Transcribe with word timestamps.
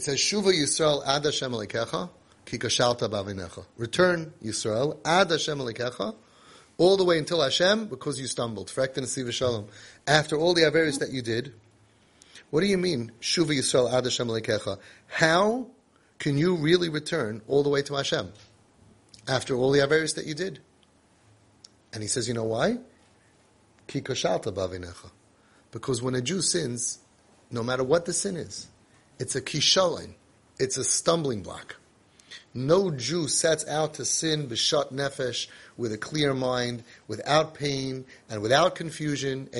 It 0.00 0.04
says, 0.04 0.18
Shuva 0.18 0.50
Yisrael 0.50 1.06
ad 1.06 1.26
Hashem 1.26 1.52
Elikecha, 1.52 2.08
ki 2.46 2.56
kashalta 2.56 3.06
bavinecha. 3.10 3.66
Return, 3.76 4.32
Yisrael, 4.42 4.96
ad 5.04 5.30
Hashem 5.30 5.58
Elikecha, 5.58 6.14
all 6.78 6.96
the 6.96 7.04
way 7.04 7.18
until 7.18 7.42
Hashem, 7.42 7.88
because 7.88 8.18
you 8.18 8.26
stumbled. 8.26 8.68
Frekt 8.68 8.96
and 8.96 9.06
Siva 9.06 9.30
Shalom. 9.30 9.66
After 10.06 10.38
all 10.38 10.54
the 10.54 10.62
Averis 10.62 11.00
that 11.00 11.10
you 11.10 11.20
did, 11.20 11.52
what 12.48 12.62
do 12.62 12.66
you 12.66 12.78
mean, 12.78 13.12
Shuva 13.20 13.48
Yisrael 13.48 13.92
ad 13.92 14.04
Hashem 14.04 14.26
Elikecha? 14.26 14.78
How 15.06 15.66
can 16.18 16.38
you 16.38 16.56
really 16.56 16.88
return 16.88 17.42
all 17.46 17.62
the 17.62 17.68
way 17.68 17.82
to 17.82 17.96
Hashem? 17.96 18.32
After 19.28 19.54
all 19.54 19.70
the 19.70 19.80
Averis 19.80 20.14
that 20.14 20.24
you 20.24 20.32
did? 20.32 20.60
And 21.92 22.02
he 22.02 22.08
says, 22.08 22.26
you 22.26 22.32
know 22.32 22.44
why? 22.44 22.78
Ki 23.86 24.00
kashalta 24.00 24.50
bavinecha. 24.50 25.10
Because 25.70 26.00
when 26.00 26.14
a 26.14 26.22
Jew 26.22 26.40
sins, 26.40 27.00
no 27.50 27.62
matter 27.62 27.84
what 27.84 28.06
the 28.06 28.14
sin 28.14 28.36
is, 28.36 28.66
it's 29.20 29.36
a 29.36 29.40
kishalin. 29.42 30.14
It's 30.58 30.78
a 30.78 30.82
stumbling 30.82 31.42
block. 31.42 31.76
No 32.54 32.90
Jew 32.90 33.28
sets 33.28 33.66
out 33.68 33.94
to 33.94 34.04
sin 34.04 34.48
b'shat 34.48 34.92
nefesh 34.92 35.46
with 35.76 35.92
a 35.92 35.98
clear 35.98 36.34
mind, 36.34 36.82
without 37.06 37.54
pain 37.54 38.06
and 38.28 38.42
without 38.42 38.74
confusion. 38.74 39.48
So 39.52 39.58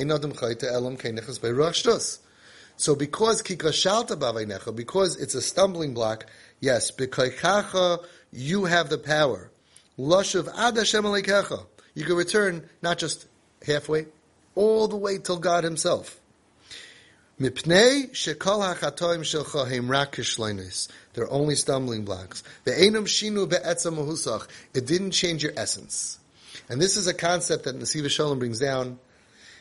because 2.94 3.42
kikashalta 3.42 4.16
bavaynecha, 4.18 4.74
because 4.74 5.16
it's 5.16 5.34
a 5.34 5.42
stumbling 5.42 5.94
block, 5.94 6.26
yes, 6.60 6.90
b'kaychacha, 6.90 8.04
you 8.32 8.64
have 8.64 8.88
the 8.88 8.98
power. 8.98 9.50
Lashav 9.98 10.48
ad 10.56 10.76
Hashem 10.76 11.04
You 11.94 12.04
can 12.04 12.16
return 12.16 12.68
not 12.82 12.98
just 12.98 13.26
halfway, 13.66 14.06
all 14.54 14.88
the 14.88 14.96
way 14.96 15.18
till 15.18 15.38
God 15.38 15.64
Himself. 15.64 16.19
Mipnei 17.40 18.10
shekol 18.10 18.74
hachatoim 18.74 19.20
shelcha 19.20 19.66
heim 19.66 19.90
rak 19.90 20.18
They're 21.14 21.30
only 21.30 21.54
stumbling 21.54 22.04
blocks. 22.04 22.42
Ve'enam 22.66 23.06
shinu 23.06 23.48
be'etzam 23.48 23.96
mahusach. 23.96 24.46
It 24.74 24.86
didn't 24.86 25.12
change 25.12 25.42
your 25.42 25.54
essence. 25.56 26.18
And 26.68 26.82
this 26.82 26.98
is 26.98 27.06
a 27.06 27.14
concept 27.14 27.64
that 27.64 27.78
Nasiva 27.78 28.10
Shalom 28.10 28.40
brings 28.40 28.58
down, 28.58 28.98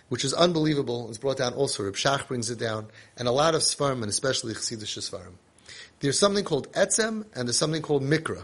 which 0.09 0.25
is 0.25 0.33
unbelievable. 0.33 1.07
It's 1.07 1.17
brought 1.17 1.37
down 1.37 1.53
also. 1.53 1.83
Reb 1.83 1.93
Shach 1.93 2.27
brings 2.27 2.49
it 2.49 2.59
down, 2.59 2.87
and 3.15 3.29
a 3.29 3.31
lot 3.31 3.55
of 3.55 3.61
Svarim, 3.61 4.01
and 4.01 4.09
especially 4.09 4.53
Chassidish 4.53 4.99
Svarim. 4.99 5.35
There's 6.01 6.19
something 6.19 6.43
called 6.43 6.69
etzem, 6.73 7.25
and 7.33 7.47
there's 7.47 7.57
something 7.57 7.81
called 7.81 8.03
mikra. 8.03 8.43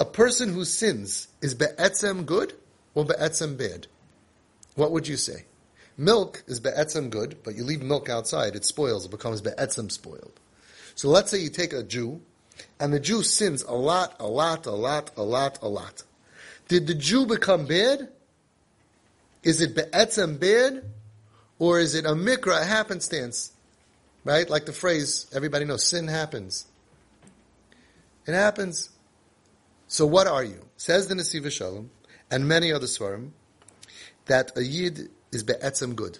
A 0.00 0.04
person 0.04 0.52
who 0.52 0.64
sins 0.64 1.28
is 1.40 1.54
be'etzem 1.54 2.26
good 2.26 2.54
or 2.96 3.04
be'etzem 3.04 3.56
bad? 3.56 3.86
What 4.74 4.90
would 4.90 5.06
you 5.06 5.16
say? 5.16 5.44
Milk 6.00 6.44
is 6.46 6.60
be'etzem 6.60 7.10
good, 7.10 7.42
but 7.42 7.56
you 7.56 7.64
leave 7.64 7.82
milk 7.82 8.08
outside, 8.08 8.54
it 8.54 8.64
spoils, 8.64 9.04
it 9.04 9.10
becomes 9.10 9.40
be'etzem 9.40 9.90
spoiled. 9.90 10.38
So 10.94 11.08
let's 11.08 11.28
say 11.28 11.38
you 11.38 11.50
take 11.50 11.72
a 11.72 11.82
Jew, 11.82 12.20
and 12.78 12.92
the 12.92 13.00
Jew 13.00 13.24
sins 13.24 13.64
a 13.64 13.74
lot, 13.74 14.14
a 14.20 14.26
lot, 14.26 14.66
a 14.66 14.70
lot, 14.70 15.10
a 15.16 15.22
lot, 15.22 15.58
a 15.60 15.68
lot. 15.68 16.04
Did 16.68 16.86
the 16.86 16.94
Jew 16.94 17.26
become 17.26 17.66
bad? 17.66 18.08
Is 19.42 19.60
it 19.60 19.74
be'etzem 19.74 20.38
bad? 20.38 20.84
Or 21.58 21.80
is 21.80 21.96
it 21.96 22.06
a 22.06 22.10
mikra, 22.10 22.62
a 22.62 22.64
happenstance? 22.64 23.52
Right? 24.24 24.48
Like 24.48 24.66
the 24.66 24.72
phrase, 24.72 25.26
everybody 25.34 25.64
knows, 25.64 25.84
sin 25.84 26.06
happens. 26.06 26.66
It 28.24 28.34
happens. 28.34 28.90
So 29.88 30.06
what 30.06 30.28
are 30.28 30.44
you? 30.44 30.60
Says 30.76 31.08
the 31.08 31.14
Nasiv 31.14 31.50
Shalom, 31.50 31.90
and 32.30 32.46
many 32.46 32.72
other 32.72 32.86
Svarim, 32.86 33.30
that 34.26 34.56
a 34.56 34.62
Yid 34.62 35.10
is 35.32 35.42
be'etzem 35.42 35.94
good. 35.94 36.18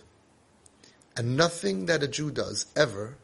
And 1.17 1.37
nothing 1.37 1.87
that 1.87 2.03
a 2.03 2.09
Jew 2.09 2.31
does 2.31 2.67
ever 2.77 3.17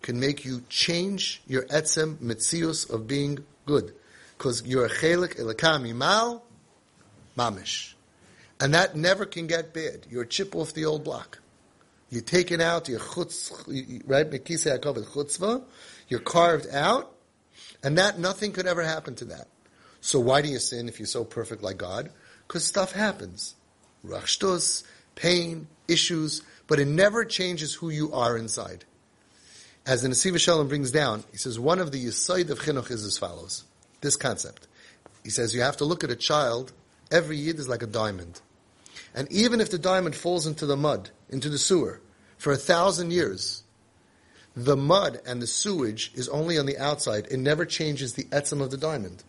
can 0.00 0.18
make 0.18 0.44
you 0.44 0.62
change 0.68 1.42
your 1.46 1.62
etzem 1.64 2.16
mitzius 2.16 2.88
of 2.88 3.06
being 3.06 3.44
good. 3.66 3.94
Because 4.36 4.66
you're 4.66 4.86
a 4.86 4.90
chelik 4.90 5.38
elakam 5.38 5.94
mal 5.94 6.44
mamish. 7.36 7.94
And 8.60 8.74
that 8.74 8.96
never 8.96 9.26
can 9.26 9.46
get 9.46 9.72
bad. 9.72 10.06
You're 10.08 10.22
a 10.22 10.26
chip 10.26 10.54
off 10.54 10.72
the 10.72 10.84
old 10.84 11.04
block. 11.04 11.40
You're 12.10 12.22
taken 12.22 12.60
out, 12.60 12.88
you're 12.88 13.00
chutz, 13.00 13.50
right? 14.06 14.30
Chutzvah. 14.30 15.64
You're 16.08 16.20
carved 16.20 16.68
out. 16.70 17.14
And 17.82 17.98
that, 17.98 18.18
nothing 18.18 18.52
could 18.52 18.66
ever 18.66 18.82
happen 18.82 19.14
to 19.16 19.24
that. 19.26 19.48
So 20.00 20.20
why 20.20 20.42
do 20.42 20.48
you 20.48 20.58
sin 20.58 20.88
if 20.88 20.98
you're 20.98 21.06
so 21.06 21.24
perfect 21.24 21.62
like 21.62 21.78
God? 21.78 22.10
Because 22.46 22.64
stuff 22.64 22.92
happens. 22.92 23.54
Rachshtus, 24.04 24.84
pain, 25.14 25.66
issues, 25.88 26.42
but 26.66 26.78
it 26.78 26.86
never 26.86 27.24
changes 27.24 27.74
who 27.74 27.90
you 27.90 28.12
are 28.12 28.36
inside. 28.36 28.84
As 29.84 30.02
the 30.02 30.08
Nasiv 30.08 30.38
Shalom 30.38 30.68
brings 30.68 30.90
down, 30.90 31.24
he 31.32 31.38
says 31.38 31.58
one 31.58 31.80
of 31.80 31.90
the 31.90 32.04
yisaid 32.04 32.50
of 32.50 32.60
chinuch 32.60 32.90
is 32.90 33.04
as 33.04 33.18
follows. 33.18 33.64
This 34.00 34.16
concept. 34.16 34.68
He 35.24 35.30
says 35.30 35.54
you 35.54 35.62
have 35.62 35.76
to 35.78 35.84
look 35.84 36.04
at 36.04 36.10
a 36.10 36.16
child, 36.16 36.72
every 37.10 37.36
yid 37.36 37.58
is 37.58 37.68
like 37.68 37.82
a 37.82 37.86
diamond. 37.86 38.40
And 39.14 39.30
even 39.30 39.60
if 39.60 39.70
the 39.70 39.78
diamond 39.78 40.14
falls 40.14 40.46
into 40.46 40.66
the 40.66 40.76
mud, 40.76 41.10
into 41.28 41.48
the 41.48 41.58
sewer, 41.58 42.00
for 42.38 42.52
a 42.52 42.56
thousand 42.56 43.12
years, 43.12 43.62
the 44.54 44.76
mud 44.76 45.20
and 45.26 45.40
the 45.40 45.46
sewage 45.46 46.12
is 46.14 46.28
only 46.28 46.58
on 46.58 46.66
the 46.66 46.78
outside. 46.78 47.26
It 47.30 47.38
never 47.38 47.64
changes 47.64 48.14
the 48.14 48.24
etzem 48.24 48.60
of 48.60 48.70
the 48.70 48.76
diamond. 48.76 49.22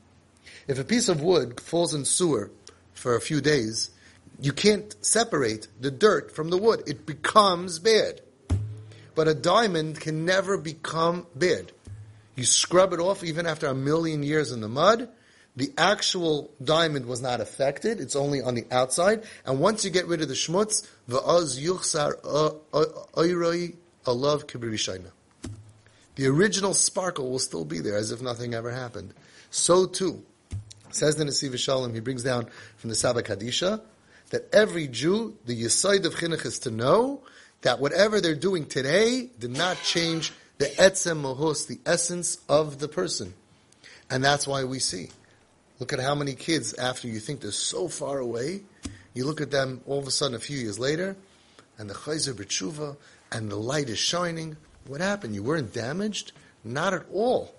If 0.68 0.80
a 0.80 0.84
piece 0.84 1.10
of 1.10 1.22
wood 1.22 1.60
falls 1.60 1.94
in 1.94 2.06
sewer 2.06 2.52
for 2.94 3.16
a 3.16 3.22
few 3.22 3.42
days, 3.42 3.92
you 4.44 4.52
can't 4.52 4.94
separate 5.04 5.70
the 5.80 5.90
dirt 5.90 6.36
from 6.36 6.50
the 6.50 6.58
wood. 6.58 6.84
It 6.86 7.06
becomes 7.06 7.80
bad. 7.80 8.20
But 9.16 9.30
a 9.30 9.34
diamond 9.34 10.02
can 10.02 10.26
never 10.26 10.58
become 10.58 11.26
bad. 11.34 11.72
You 12.36 12.44
scrub 12.44 12.92
it 12.92 13.00
off 13.00 13.24
even 13.24 13.46
after 13.46 13.68
a 13.68 13.74
million 13.74 14.22
years 14.22 14.52
in 14.52 14.60
the 14.60 14.68
mud. 14.68 15.08
The 15.56 15.72
actual 15.78 16.52
diamond 16.62 17.06
was 17.06 17.22
not 17.22 17.40
affected. 17.40 18.02
It's 18.02 18.18
only 18.18 18.42
on 18.42 18.56
the 18.56 18.66
outside. 18.70 19.24
And 19.46 19.62
once 19.62 19.86
you 19.86 19.92
get 19.92 20.08
rid 20.08 20.22
of 20.22 20.28
the 20.28 20.34
schmutz, 20.34 20.86
va'az 21.08 21.58
yuchsar 21.58 22.20
oiroi 23.14 23.76
alav 24.06 24.46
kibirishayna. 24.46 25.12
The 26.16 26.28
original 26.28 26.74
sparkle 26.74 27.32
will 27.32 27.40
still 27.40 27.64
be 27.64 27.80
there 27.80 27.96
as 27.96 28.12
if 28.12 28.22
nothing 28.22 28.54
ever 28.56 28.72
happened. 28.72 29.14
So 29.52 29.86
too, 29.86 30.22
says 30.92 31.16
the 31.16 31.24
Nasiv 31.24 31.58
Shalom, 31.58 31.94
he 31.94 32.02
brings 32.02 32.24
down 32.24 32.50
from 32.76 32.90
the 32.90 32.96
Saba 32.96 33.24
Kadisha, 33.24 33.82
that 34.34 34.52
every 34.52 34.88
Jew, 34.88 35.38
the 35.46 35.56
Yisaid 35.56 36.06
of 36.06 36.16
Chinuch 36.16 36.44
is 36.44 36.58
to 36.60 36.72
know 36.72 37.22
that 37.62 37.80
whatever 37.80 38.20
they're 38.20 38.34
doing 38.34 38.66
today 38.66 39.30
did 39.40 39.56
not 39.56 39.78
change 39.84 40.34
the 40.58 40.66
etzem 40.66 41.22
mohos, 41.22 41.68
the 41.68 41.80
essence 41.86 42.40
of 42.50 42.80
the 42.80 42.88
person. 42.88 43.36
And 44.10 44.24
that's 44.24 44.48
why 44.48 44.64
we 44.64 44.80
see. 44.80 45.12
Look 45.78 45.94
at 45.94 46.00
how 46.00 46.16
many 46.16 46.34
kids, 46.34 46.74
after 46.74 47.08
you 47.08 47.20
think 47.20 47.42
they're 47.42 47.52
so 47.52 47.88
far 47.88 48.18
away, 48.18 48.64
you 49.14 49.26
look 49.26 49.40
at 49.40 49.52
them 49.52 49.82
all 49.86 50.00
of 50.00 50.08
a 50.08 50.12
sudden 50.12 50.36
a 50.36 50.40
few 50.40 50.58
years 50.58 50.80
later, 50.80 51.16
and 51.78 51.88
the 51.88 51.94
chayzer 51.94 52.34
b'tshuva, 52.34 52.98
and 53.32 53.52
the 53.52 53.56
light 53.56 53.88
is 53.88 54.00
shining. 54.00 54.58
What 54.88 55.00
happened? 55.00 55.36
You 55.36 55.44
weren't 55.44 55.74
damaged? 55.74 56.32
Not 56.64 56.96
at 56.96 57.06
all. 57.14 57.54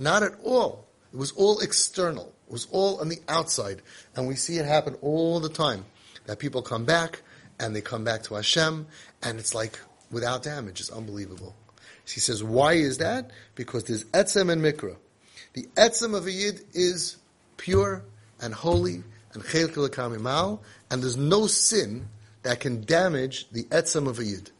Not 0.00 0.24
at 0.24 0.32
all. 0.42 0.88
It 1.12 1.18
was 1.18 1.30
all 1.30 1.60
external. 1.60 2.32
It 2.48 2.52
was 2.52 2.66
all 2.72 3.00
on 3.00 3.08
the 3.08 3.20
outside. 3.28 3.80
And 4.16 4.26
we 4.26 4.34
see 4.34 4.58
it 4.58 4.64
happen 4.64 4.96
all 5.02 5.38
the 5.38 5.48
time 5.48 5.84
that 6.26 6.38
people 6.38 6.62
come 6.62 6.84
back 6.84 7.22
and 7.58 7.74
they 7.74 7.80
come 7.80 8.04
back 8.04 8.22
to 8.24 8.34
Hashem, 8.34 8.86
and 9.22 9.38
it's 9.38 9.54
like 9.54 9.78
without 10.10 10.42
damage. 10.42 10.80
It's 10.80 10.90
unbelievable. 10.90 11.54
She 12.04 12.20
says, 12.20 12.42
why 12.42 12.74
is 12.74 12.98
that? 12.98 13.30
Because 13.54 13.84
there's 13.84 14.04
etzem 14.06 14.50
and 14.50 14.62
mikra. 14.62 14.96
The 15.52 15.68
etzem 15.76 16.16
of 16.16 16.26
a 16.26 16.32
yid 16.32 16.62
is 16.72 17.16
pure 17.56 18.04
and 18.40 18.54
holy 18.54 19.02
and 19.32 20.22
mal, 20.22 20.62
and 20.90 21.02
there's 21.02 21.16
no 21.16 21.46
sin 21.46 22.08
that 22.42 22.60
can 22.60 22.82
damage 22.84 23.48
the 23.50 23.64
etzem 23.64 24.08
of 24.08 24.18
a 24.18 24.24
yid. 24.24 24.50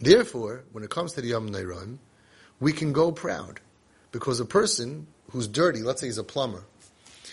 Therefore, 0.00 0.64
when 0.72 0.84
it 0.84 0.90
comes 0.90 1.12
to 1.14 1.20
the 1.20 1.28
Yom 1.28 1.50
Neiron, 1.50 1.98
we 2.60 2.72
can 2.72 2.92
go 2.92 3.12
proud 3.12 3.60
because 4.12 4.40
a 4.40 4.44
person 4.44 5.06
who's 5.30 5.46
dirty, 5.46 5.82
let's 5.82 6.00
say 6.00 6.06
he's 6.06 6.18
a 6.18 6.24
plumber, 6.24 6.64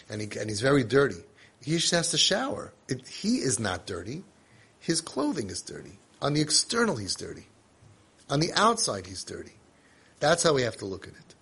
and, 0.09 0.21
he, 0.21 0.39
and 0.39 0.49
he's 0.49 0.61
very 0.61 0.83
dirty, 0.83 1.23
he 1.65 1.77
just 1.77 1.91
has 1.91 2.11
to 2.11 2.17
shower. 2.17 2.73
It, 2.87 3.07
he 3.07 3.37
is 3.37 3.59
not 3.59 3.87
dirty. 3.87 4.23
His 4.79 5.01
clothing 5.01 5.49
is 5.49 5.63
dirty. 5.63 5.97
On 6.21 6.33
the 6.33 6.41
external, 6.41 6.95
he's 6.95 7.15
dirty. 7.15 7.47
On 8.29 8.39
the 8.39 8.53
outside, 8.53 9.07
he's 9.07 9.23
dirty. 9.23 9.53
That's 10.19 10.43
how 10.43 10.53
we 10.53 10.61
have 10.61 10.77
to 10.77 10.85
look 10.85 11.07
at 11.07 11.13
it. 11.15 11.34